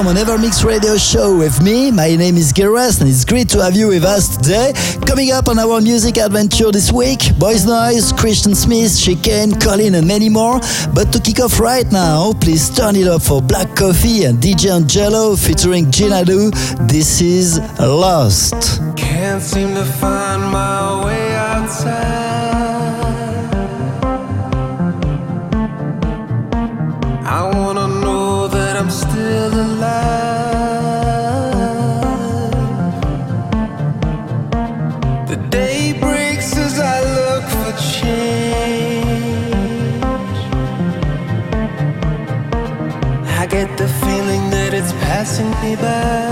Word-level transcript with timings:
Welcome 0.00 0.16
on 0.16 0.24
EverMix 0.24 0.64
Radio 0.64 0.96
Show 0.96 1.36
with 1.36 1.62
me. 1.62 1.90
My 1.90 2.16
name 2.16 2.38
is 2.38 2.54
Giras 2.54 3.02
and 3.02 3.10
it's 3.10 3.22
great 3.22 3.50
to 3.50 3.62
have 3.62 3.76
you 3.76 3.88
with 3.88 4.02
us 4.02 4.34
today. 4.34 4.72
Coming 5.06 5.30
up 5.30 5.46
on 5.46 5.58
our 5.58 5.78
music 5.82 6.16
adventure 6.16 6.72
this 6.72 6.90
week, 6.90 7.36
Boys 7.38 7.66
Noize, 7.66 8.16
Christian 8.16 8.54
Smith, 8.54 8.98
Chicane, 8.98 9.60
Colin 9.60 9.96
and 9.96 10.08
many 10.08 10.30
more. 10.30 10.58
But 10.94 11.12
to 11.12 11.20
kick 11.20 11.40
off 11.40 11.60
right 11.60 11.84
now, 11.92 12.32
please 12.40 12.70
turn 12.70 12.96
it 12.96 13.08
up 13.08 13.20
for 13.20 13.42
Black 13.42 13.76
Coffee 13.76 14.24
and 14.24 14.38
DJ 14.38 14.74
Angelo 14.74 15.36
featuring 15.36 15.90
Gina 15.90 16.24
Jinadu. 16.24 16.88
This 16.88 17.20
is 17.20 17.58
Lost. 17.78 18.80
Can't 18.96 19.42
seem 19.42 19.74
to 19.74 19.84
find 19.84 20.40
my 20.40 20.89
passing 45.80 46.29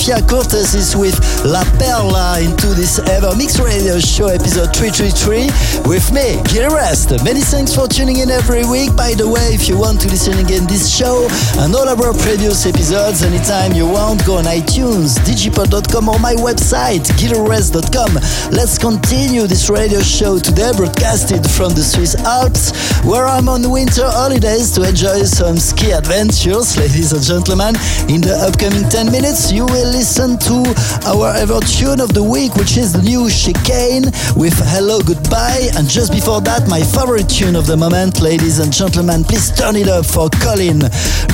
Sofia 0.00 0.26
Cortes 0.26 0.72
is 0.72 0.96
with 0.96 1.12
La 1.44 1.62
Perla 1.76 2.40
into 2.40 2.68
this 2.72 2.98
EverMix 3.00 3.62
Radio 3.62 4.00
Show 4.00 4.28
episode 4.28 4.72
333 4.72 5.84
with 5.84 6.08
me, 6.16 6.40
Gil 6.48 6.72
Everest. 6.72 7.12
Many 7.22 7.40
thanks 7.40 7.74
for 7.74 7.86
tuning 7.86 8.16
in 8.16 8.30
every 8.30 8.64
week. 8.64 8.96
By 8.96 9.12
the 9.12 9.28
way, 9.28 9.52
if 9.52 9.68
you 9.68 9.76
want 9.76 10.00
to 10.00 10.08
listen 10.08 10.38
again 10.38 10.64
this 10.64 10.88
show 10.88 11.28
and 11.60 11.74
all 11.74 11.86
of 11.86 12.00
our 12.00 12.14
previous 12.24 12.64
episodes 12.64 13.22
anytime 13.22 13.76
you 13.76 13.84
want, 13.84 14.24
go 14.24 14.38
on 14.40 14.44
iTunes, 14.44 15.20
digipod.com 15.20 16.08
or 16.08 16.18
my 16.18 16.32
website, 16.40 17.04
gileverest.com. 17.20 18.16
Let's 18.56 18.78
continue 18.78 19.44
this 19.46 19.68
radio 19.68 20.00
show 20.00 20.38
today, 20.38 20.72
broadcasted 20.76 21.44
from 21.44 21.76
the 21.76 21.84
Swiss 21.84 22.16
Alps, 22.24 22.72
where 23.04 23.26
I'm 23.26 23.50
on 23.50 23.68
winter 23.68 24.08
holidays 24.08 24.72
to 24.80 24.88
enjoy 24.88 25.28
some 25.28 25.58
ski 25.58 25.92
adventures, 25.92 26.78
ladies 26.78 27.12
and 27.12 27.20
gentlemen. 27.20 27.76
In 28.08 28.24
the 28.24 28.32
upcoming 28.40 28.88
10 28.88 29.12
minutes, 29.12 29.52
you 29.52 29.66
will 29.66 29.89
listen 29.90 30.38
to 30.38 30.74
our 31.06 31.34
ever 31.36 31.60
tune 31.60 32.00
of 32.00 32.14
the 32.14 32.22
week, 32.22 32.54
which 32.54 32.76
is 32.76 32.92
the 32.92 33.02
new 33.02 33.28
Chicane 33.28 34.04
with 34.36 34.54
Hello 34.70 35.00
Goodbye. 35.00 35.68
And 35.76 35.88
just 35.88 36.12
before 36.12 36.40
that, 36.42 36.68
my 36.68 36.80
favorite 36.80 37.28
tune 37.28 37.56
of 37.56 37.66
the 37.66 37.76
moment, 37.76 38.20
ladies 38.20 38.58
and 38.58 38.72
gentlemen, 38.72 39.24
please 39.24 39.50
turn 39.50 39.76
it 39.76 39.88
up 39.88 40.06
for 40.06 40.28
Colin 40.40 40.80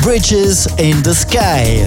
Bridges 0.02 0.66
in 0.78 1.02
the 1.02 1.14
Sky. 1.14 1.86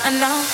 Think 0.00 0.47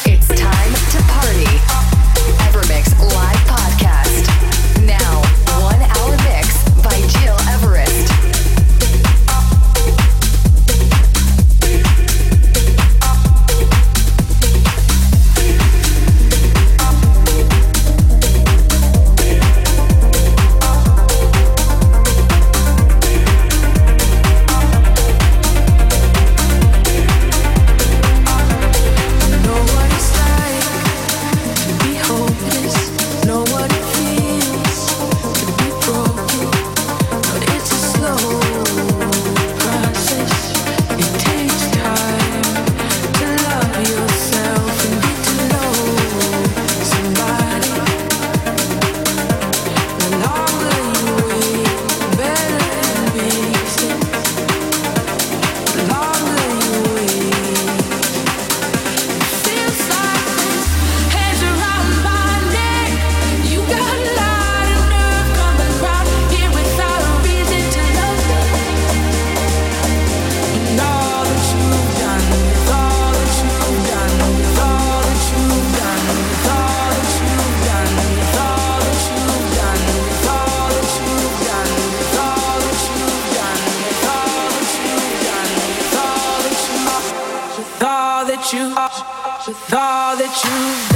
you. 90.43 90.94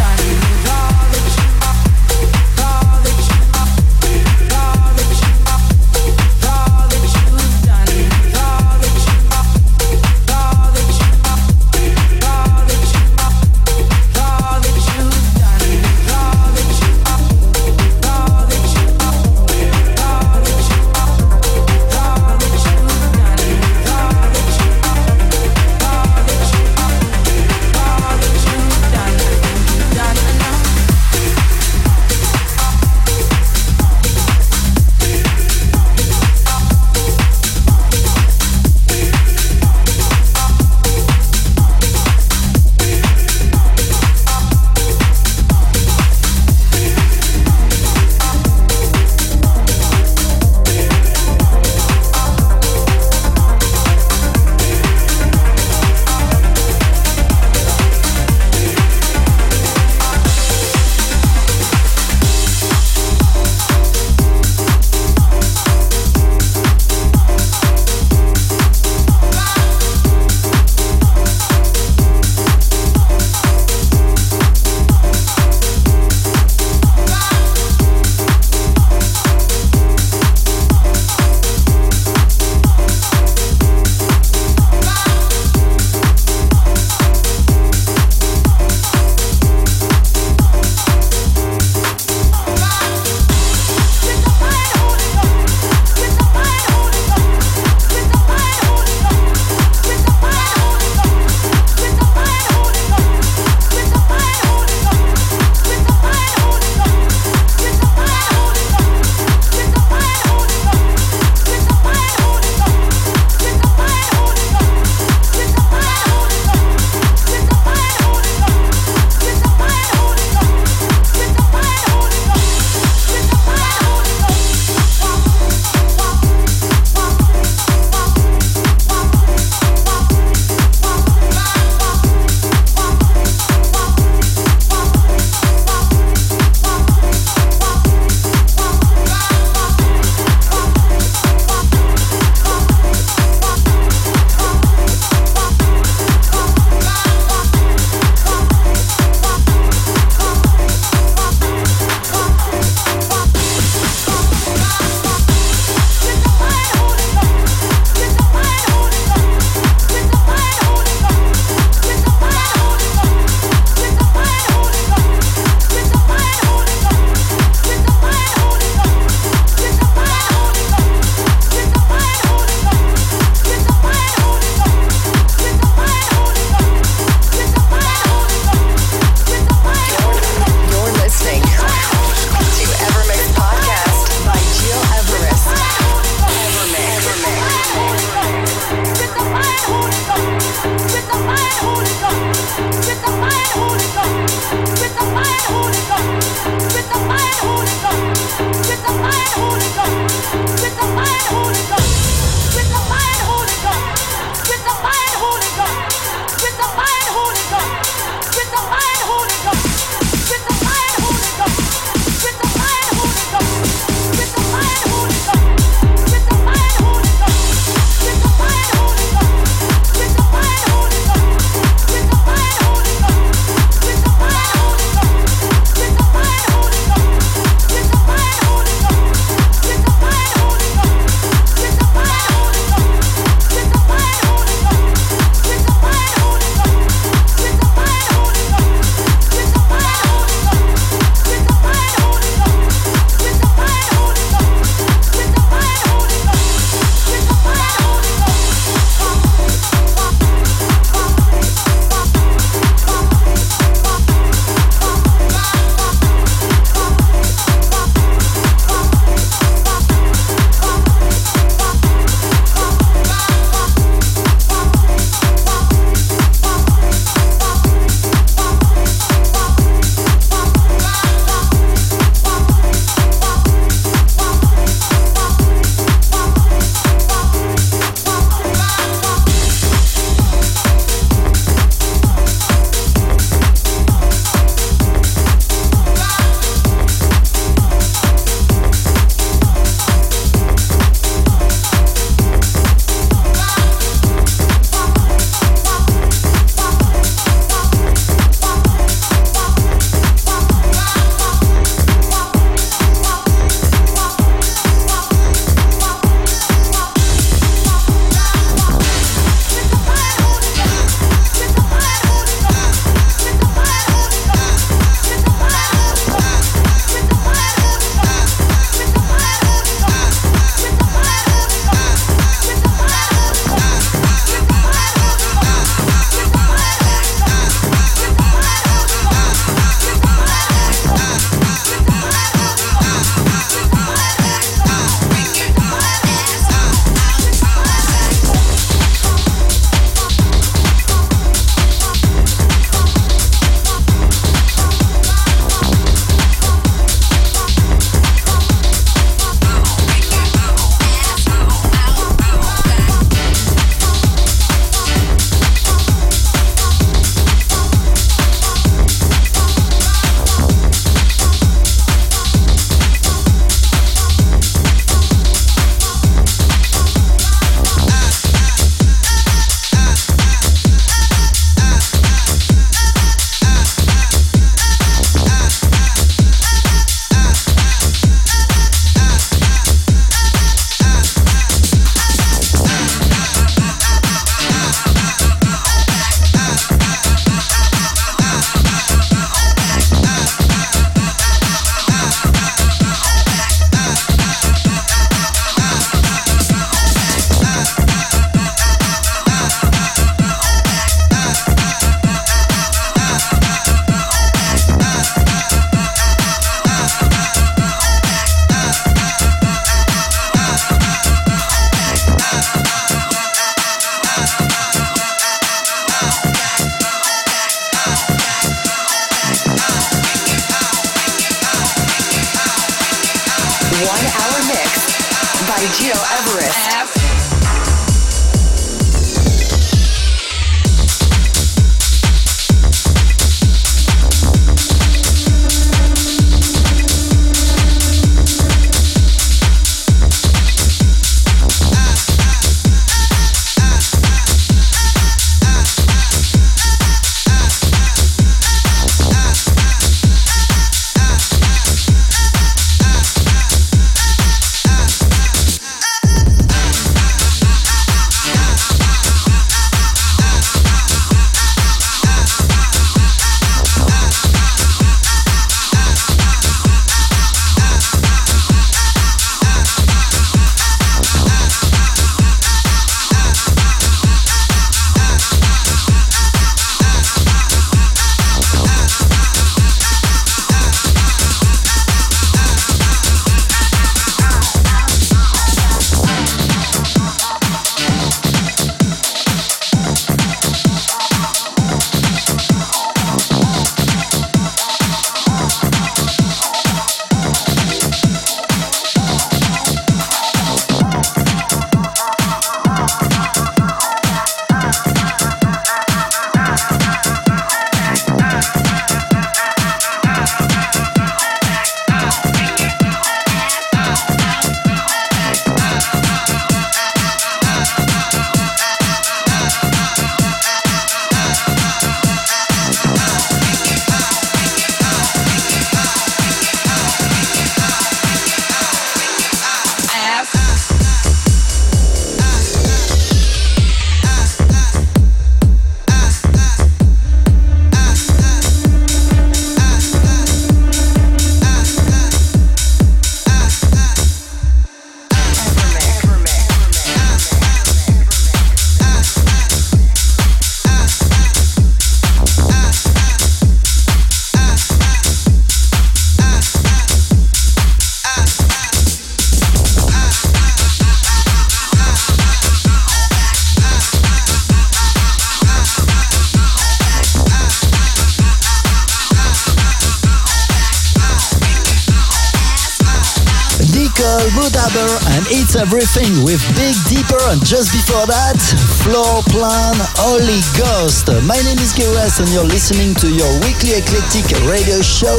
With 576.38 576.54
Big 576.54 576.78
Deeper 576.86 577.18
and 577.34 577.42
just 577.42 577.74
before 577.74 578.06
that, 578.06 578.38
Floor 578.86 579.26
Plan 579.26 579.74
Holy 579.98 580.38
Ghost. 580.54 581.10
My 581.26 581.34
name 581.42 581.58
is 581.58 581.74
Gil 581.74 581.90
Everest 581.98 582.22
and 582.22 582.30
you're 582.30 582.46
listening 582.46 582.94
to 583.02 583.10
your 583.10 583.26
weekly 583.42 583.74
eclectic 583.74 584.30
radio 584.46 584.78
show. 584.78 585.18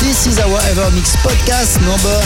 This 0.00 0.24
is 0.24 0.40
our 0.40 0.56
EverMix 0.72 1.12
podcast 1.20 1.76
number 1.84 2.16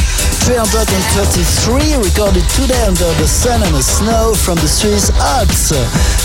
333, 0.46 1.98
recorded 1.98 2.46
today 2.54 2.78
under 2.86 3.10
the 3.18 3.26
sun 3.26 3.66
and 3.66 3.74
the 3.74 3.82
snow 3.82 4.30
from 4.38 4.54
the 4.62 4.70
Swiss 4.70 5.10
Alps. 5.34 5.74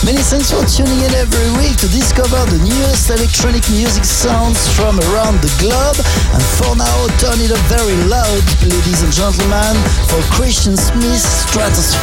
Many 0.06 0.22
thanks 0.22 0.54
for 0.54 0.62
tuning 0.62 1.02
in 1.02 1.14
every 1.18 1.50
week 1.58 1.74
to 1.82 1.90
discover 1.90 2.38
the 2.54 2.62
newest 2.62 3.10
electronic 3.10 3.66
music 3.74 4.06
sounds 4.06 4.62
from 4.78 5.02
around 5.10 5.42
the 5.42 5.50
globe. 5.58 5.98
And 6.38 6.44
for 6.62 6.78
now, 6.78 6.98
turn 7.18 7.42
it 7.42 7.50
up 7.50 7.62
very 7.66 7.98
loud, 8.06 8.46
ladies 8.62 9.02
and 9.02 9.10
gentlemen, 9.10 9.74
for 10.06 10.22
Christian 10.30 10.78
Smith 10.78 11.26
Stratosphere, 11.50 11.95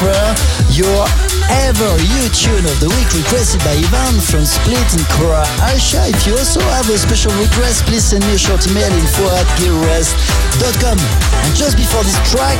your 0.72 1.04
ever 1.68 1.92
you 2.00 2.22
tune 2.32 2.64
of 2.64 2.76
the 2.80 2.88
week 2.96 3.10
requested 3.12 3.60
by 3.60 3.76
Ivan 3.76 4.20
from 4.24 4.44
Split 4.46 4.88
in 4.96 5.04
Croatia. 5.12 6.08
If 6.08 6.26
you 6.26 6.32
also 6.38 6.60
have 6.72 6.88
a 6.88 6.96
special 6.96 7.32
request, 7.36 7.84
please 7.84 8.04
send 8.04 8.24
me 8.24 8.34
a 8.34 8.40
short 8.40 8.64
email 8.70 8.88
info 8.88 9.28
at 9.36 9.46
gileverest.com. 9.60 10.96
And 10.96 11.52
just 11.52 11.76
before 11.76 12.02
this 12.04 12.16
track, 12.32 12.56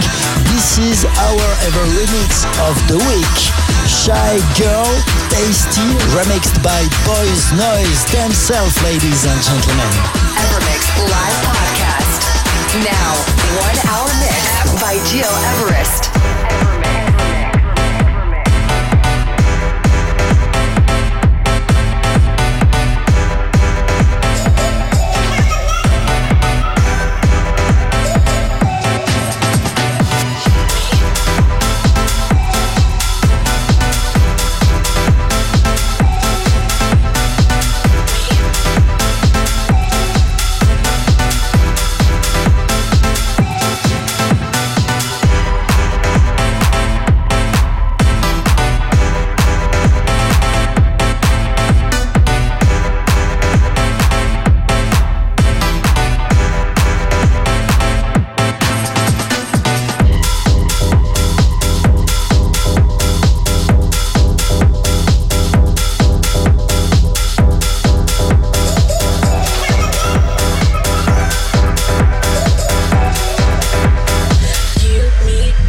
this 0.53 0.77
is 0.77 1.09
our 1.09 1.47
ever 1.69 1.85
remix 1.97 2.45
of 2.69 2.77
the 2.91 2.99
week. 3.09 3.39
Shy 3.89 4.37
Girl, 4.61 4.91
Tasty, 5.33 5.89
remixed 6.13 6.61
by 6.61 6.85
Boys 7.09 7.45
Noize 7.57 8.05
themselves, 8.13 8.77
ladies 8.85 9.25
and 9.25 9.39
gentlemen. 9.41 9.93
EverMix 10.37 10.81
Live 11.09 11.39
Podcast. 11.49 12.21
Now, 12.85 13.11
one 13.57 13.79
hour 13.89 14.09
mix 14.21 14.43
by 14.81 15.01
Gil 15.09 15.33
Everest. 15.57 16.52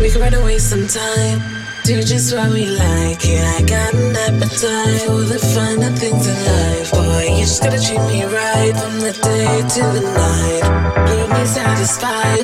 We 0.03 0.11
could 0.11 0.19
run 0.19 0.33
away 0.33 0.59
sometime. 0.59 1.39
Do 1.85 2.03
just 2.03 2.35
what 2.35 2.51
we 2.51 2.65
like. 2.65 3.23
Yeah, 3.23 3.55
I 3.57 3.61
got 3.61 3.93
an 3.93 4.13
appetite 4.13 5.03
for 5.07 5.23
the 5.23 5.39
finer 5.39 5.91
things 5.95 6.27
in 6.27 6.35
life. 6.43 6.91
Boy, 6.91 7.27
you 7.31 7.45
just 7.45 7.63
gotta 7.63 7.79
treat 7.79 8.01
me 8.11 8.25
right 8.25 8.75
from 8.75 8.99
the 8.99 9.13
day 9.13 9.61
to 9.75 9.81
the 9.95 10.01
night. 10.11 10.63
Leave 11.09 11.29
me 11.29 11.45
satisfied. 11.45 12.43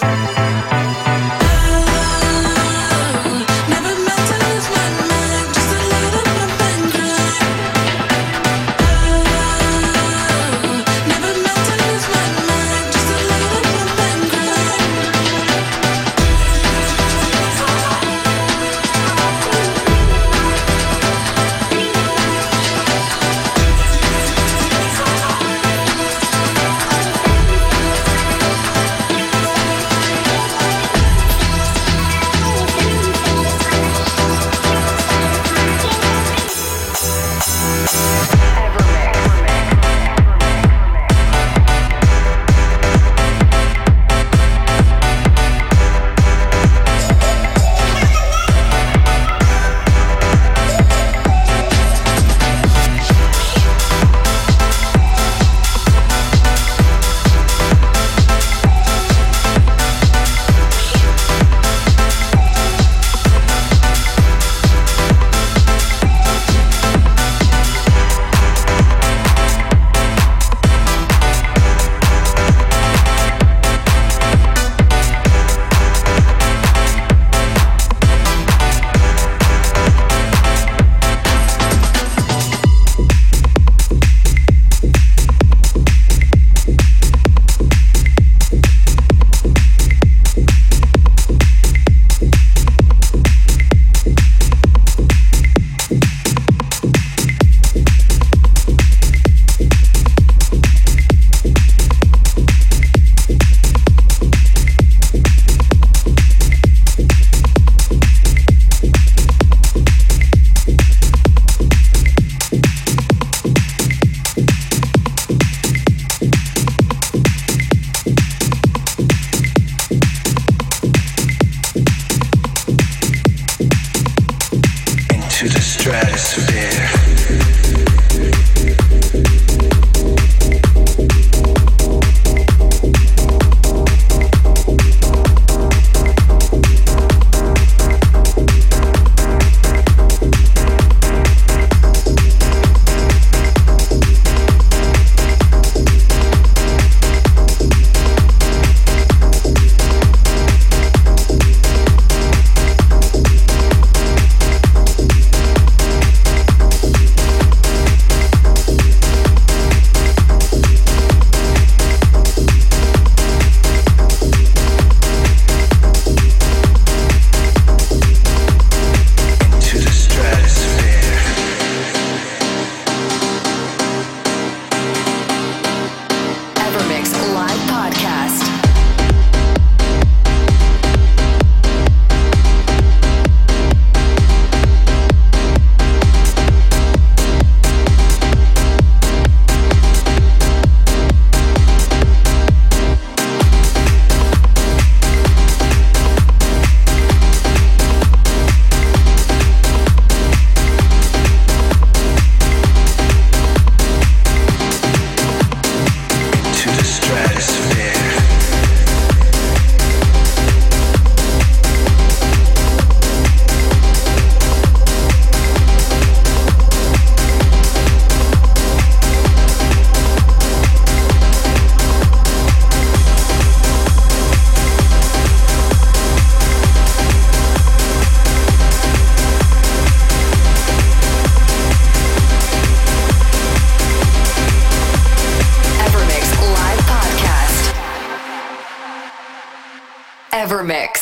EverMix. 240.49 240.98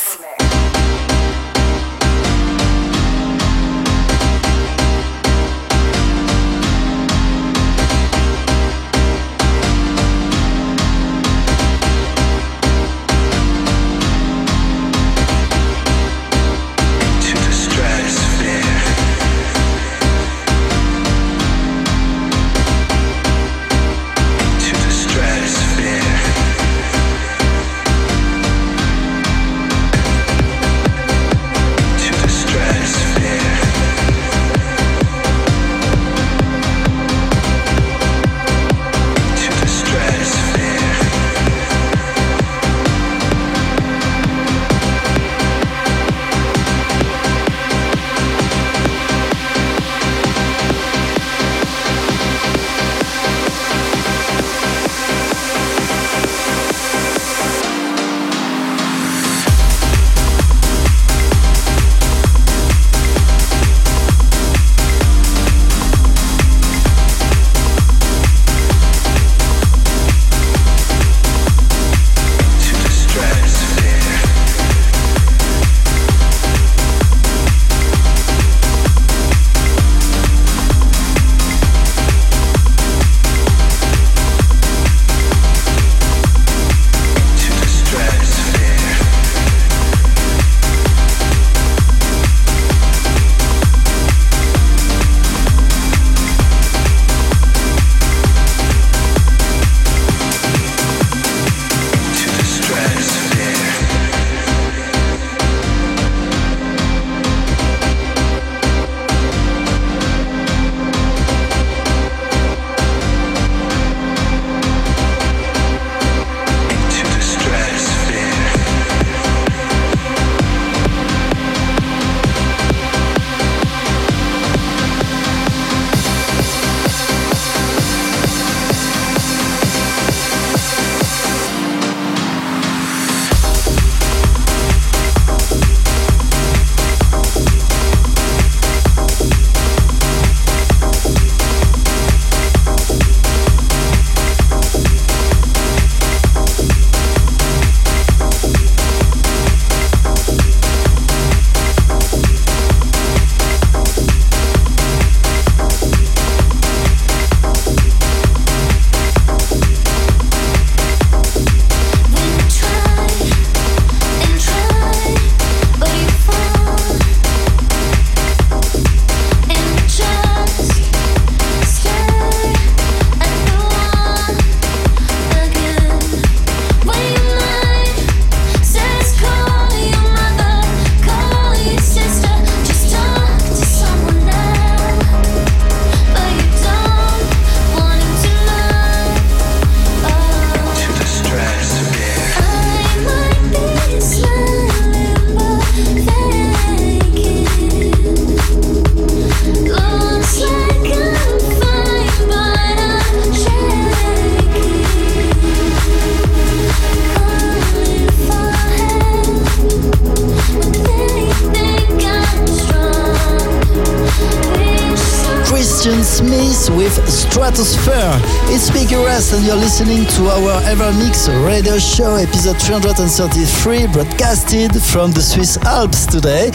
It's 218.50 218.70
Gil 218.70 219.00
Everest 219.00 219.32
and 219.32 219.44
you're 219.44 219.56
listening 219.56 220.04
to 220.16 220.28
our 220.28 220.60
EverMix 220.62 221.28
radio 221.46 221.78
show 221.78 222.16
episode 222.16 222.60
333 222.60 223.86
broadcasted 223.92 224.72
from 224.82 225.12
the 225.12 225.22
Swiss 225.22 225.56
Alps 225.58 226.04
today. 226.04 226.46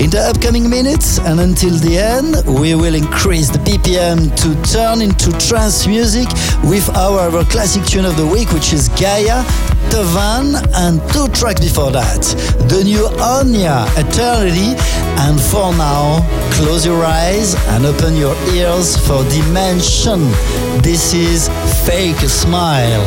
In 0.00 0.10
the 0.10 0.20
upcoming 0.20 0.68
minutes 0.68 1.18
and 1.18 1.40
until 1.40 1.76
the 1.78 1.96
end, 1.96 2.42
we 2.58 2.74
will 2.74 2.94
increase 2.94 3.50
the 3.50 3.58
BPM 3.58 4.34
to 4.34 4.72
turn 4.72 5.00
into 5.00 5.30
trance 5.38 5.86
music 5.86 6.26
with 6.64 6.88
our, 6.96 7.30
our 7.36 7.44
classic 7.44 7.84
tune 7.84 8.04
of 8.04 8.16
the 8.16 8.26
week 8.26 8.50
which 8.52 8.72
is 8.72 8.88
Gaia 8.90 9.44
Tuvan 9.88 10.54
and 10.74 11.00
two 11.12 11.28
tracks 11.28 11.60
before 11.60 11.90
that. 11.92 12.22
The 12.68 12.84
new 12.84 13.06
Anya, 13.18 13.86
Eternity, 13.96 14.76
and 15.24 15.40
for 15.40 15.72
now, 15.72 16.20
close 16.52 16.84
your 16.84 17.04
eyes 17.04 17.54
and 17.68 17.86
open 17.86 18.16
your 18.16 18.36
ears 18.52 18.96
for 19.06 19.24
Dimension. 19.30 20.20
This 20.82 21.14
is 21.14 21.48
Fake 21.86 22.20
Smile. 22.28 23.06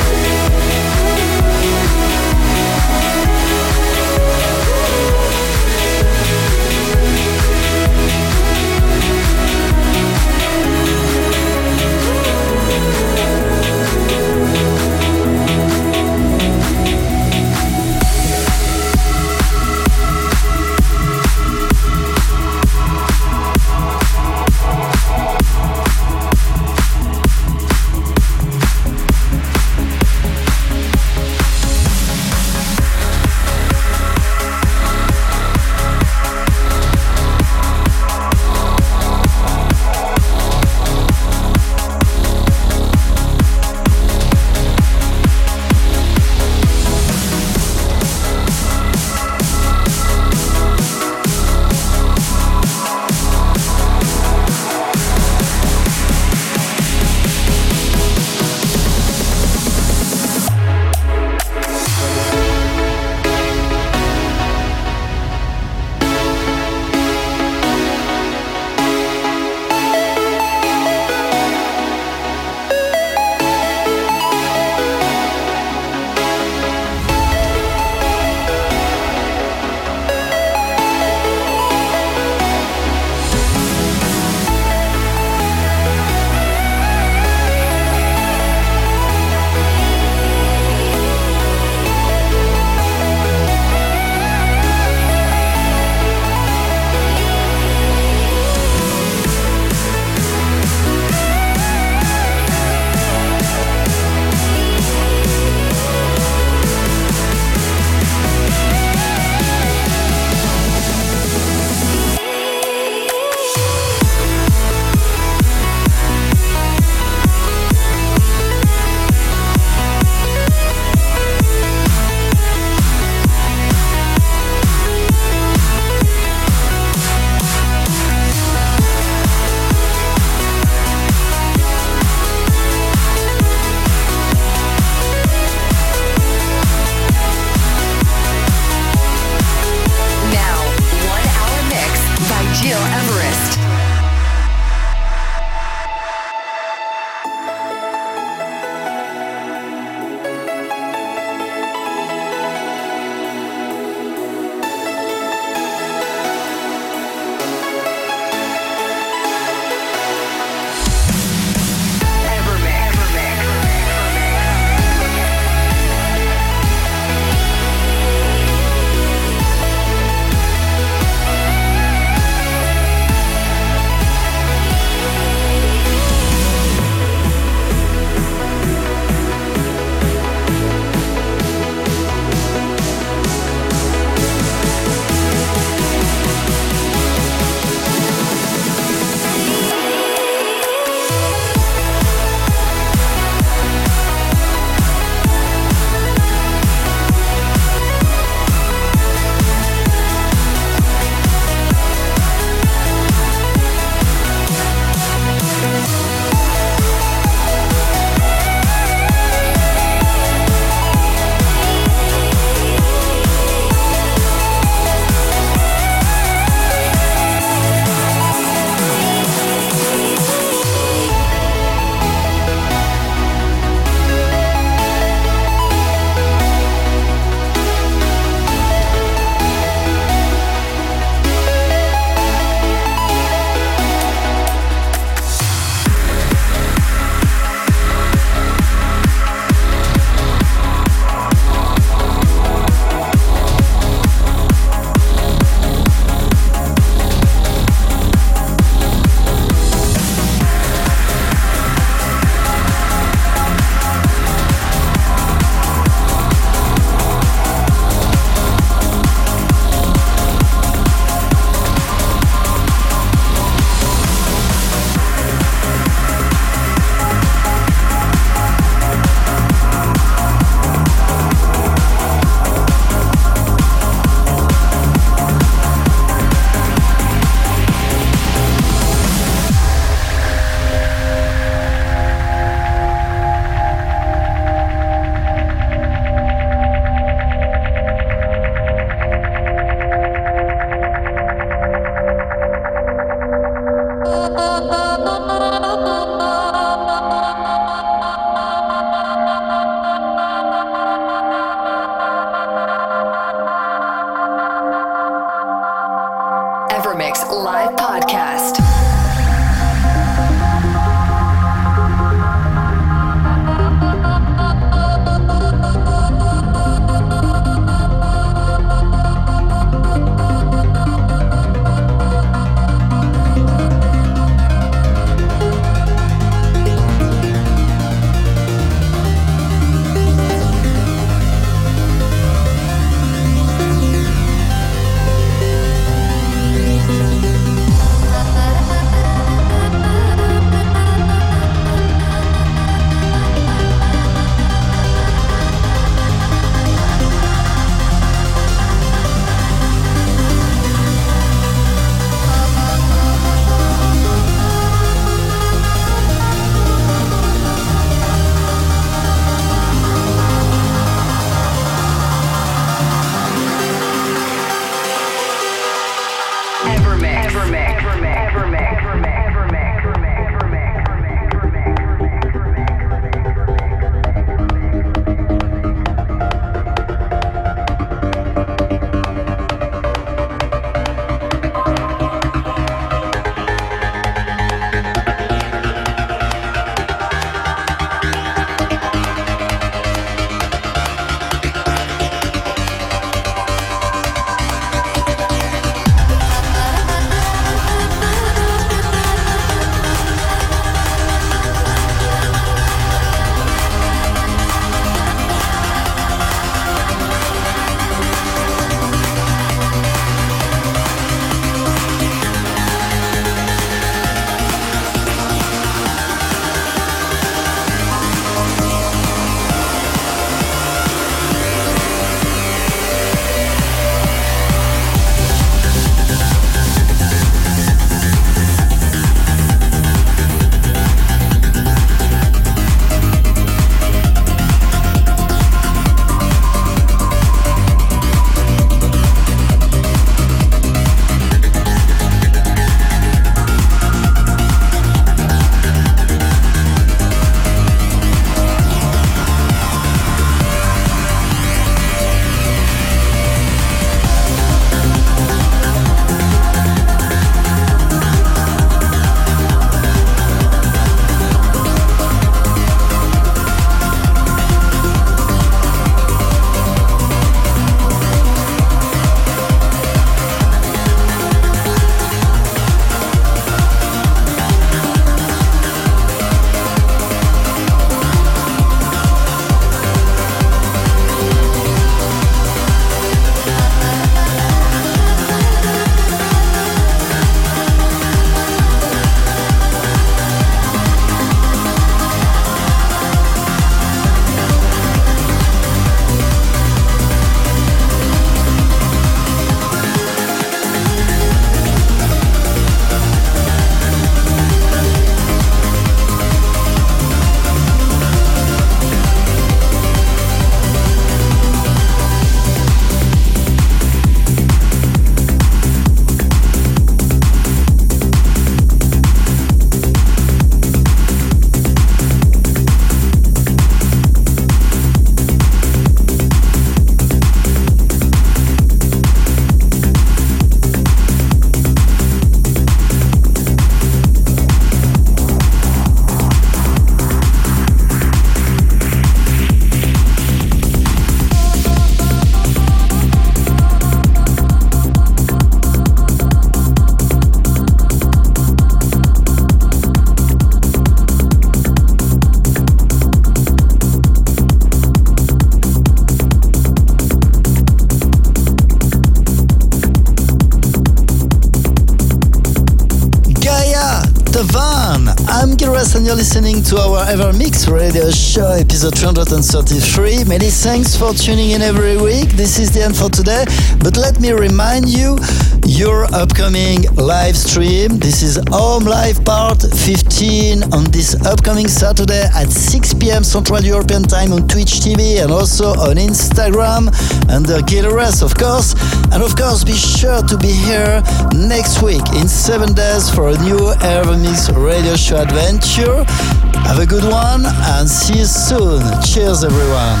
Everest 565.80 565.96
and 565.96 566.04
you're 566.04 566.14
listening 566.14 566.62
to 566.62 566.76
our 566.76 567.06
EverMix 567.06 567.72
radio 567.72 568.10
show, 568.10 568.52
episode 568.52 568.92
333. 568.98 570.24
Many 570.24 570.50
thanks 570.50 570.94
for 570.94 571.14
tuning 571.14 571.52
in 571.52 571.62
every 571.62 571.96
week. 571.96 572.28
This 572.36 572.58
is 572.58 572.70
the 572.70 572.82
end 572.82 572.94
for 572.94 573.08
today, 573.08 573.46
but 573.80 573.96
let 573.96 574.20
me 574.20 574.32
remind 574.32 574.90
you 574.90 575.16
your 575.64 576.04
upcoming 576.12 576.82
live 576.96 577.34
stream. 577.34 577.96
This 577.96 578.20
is 578.20 578.38
Home 578.50 578.84
Live 578.84 579.24
Part 579.24 579.62
15 579.62 580.64
on 580.74 580.84
this 580.92 581.16
upcoming 581.24 581.68
Saturday 581.68 582.28
at 582.34 582.50
6 582.50 582.94
p.m. 582.94 583.24
Central 583.24 583.62
European 583.62 584.02
Time 584.02 584.34
on 584.34 584.48
Twitch 584.48 584.84
TV 584.84 585.22
and 585.22 585.32
also 585.32 585.72
on 585.80 585.96
Instagram 585.96 586.92
under 587.30 587.62
Gil 587.62 587.86
Everest, 587.86 588.22
of 588.22 588.34
course. 588.34 588.74
And 589.12 589.22
of 589.22 589.34
course, 589.34 589.64
be 589.64 589.72
sure 589.72 590.20
to 590.28 590.36
be 590.36 590.52
here 590.52 591.00
next 591.32 591.80
week 591.82 592.04
in 592.20 592.28
seven 592.28 592.74
days 592.74 593.08
for 593.08 593.30
a 593.30 593.38
new 593.40 593.72
EverMix 593.80 594.52
radio 594.52 594.94
show 594.94 595.22
adventure. 595.22 595.69
Have 595.78 596.80
a 596.80 596.86
good 596.86 597.04
one 597.04 597.44
and 597.46 597.88
see 597.88 598.18
you 598.18 598.24
soon. 598.24 598.82
Cheers, 599.02 599.44
everyone. 599.44 600.00